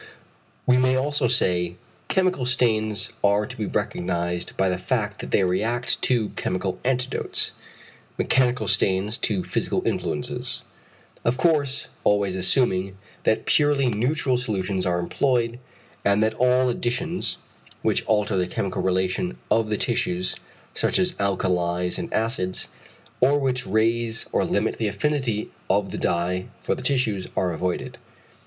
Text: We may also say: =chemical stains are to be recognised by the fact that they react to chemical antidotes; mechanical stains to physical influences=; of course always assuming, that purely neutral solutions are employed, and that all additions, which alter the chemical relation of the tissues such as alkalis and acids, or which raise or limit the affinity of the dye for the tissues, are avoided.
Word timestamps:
We 0.65 0.79
may 0.79 0.95
also 0.95 1.27
say: 1.27 1.75
=chemical 2.07 2.47
stains 2.47 3.11
are 3.23 3.45
to 3.45 3.55
be 3.55 3.67
recognised 3.67 4.57
by 4.57 4.67
the 4.67 4.79
fact 4.79 5.19
that 5.19 5.29
they 5.29 5.43
react 5.43 6.01
to 6.01 6.29
chemical 6.29 6.79
antidotes; 6.83 7.51
mechanical 8.17 8.67
stains 8.67 9.15
to 9.19 9.43
physical 9.43 9.83
influences=; 9.85 10.63
of 11.23 11.37
course 11.37 11.89
always 12.03 12.33
assuming, 12.35 12.97
that 13.25 13.45
purely 13.45 13.89
neutral 13.89 14.37
solutions 14.39 14.87
are 14.87 14.97
employed, 14.97 15.59
and 16.03 16.23
that 16.23 16.33
all 16.33 16.69
additions, 16.69 17.37
which 17.83 18.03
alter 18.07 18.35
the 18.35 18.47
chemical 18.47 18.81
relation 18.81 19.37
of 19.51 19.69
the 19.69 19.77
tissues 19.77 20.35
such 20.73 20.97
as 20.97 21.13
alkalis 21.19 21.99
and 21.99 22.11
acids, 22.11 22.69
or 23.19 23.37
which 23.39 23.67
raise 23.67 24.25
or 24.31 24.45
limit 24.45 24.77
the 24.77 24.87
affinity 24.87 25.51
of 25.69 25.91
the 25.91 25.97
dye 25.99 26.47
for 26.59 26.73
the 26.73 26.81
tissues, 26.81 27.27
are 27.37 27.51
avoided. 27.51 27.99